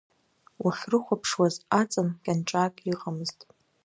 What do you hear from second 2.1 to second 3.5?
кьанҿаак иҟамызт.